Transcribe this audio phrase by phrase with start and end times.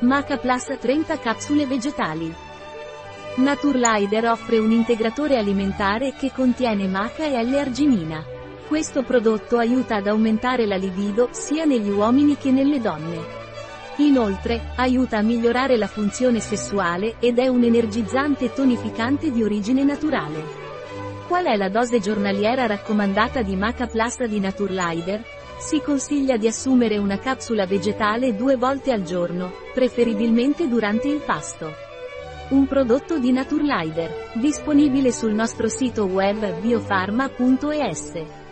[0.00, 2.30] Maca Plus 30 capsule vegetali.
[3.36, 8.22] Naturlider offre un integratore alimentare che contiene maca e L-arginina.
[8.68, 13.24] Questo prodotto aiuta ad aumentare la libido, sia negli uomini che nelle donne.
[13.96, 20.44] Inoltre, aiuta a migliorare la funzione sessuale, ed è un energizzante tonificante di origine naturale.
[21.26, 25.24] Qual è la dose giornaliera raccomandata di Maca Plus di Naturlider?
[25.58, 31.72] Si consiglia di assumere una capsula vegetale due volte al giorno, preferibilmente durante il pasto.
[32.50, 38.45] Un prodotto di Naturlider, disponibile sul nostro sito web biofarma.es.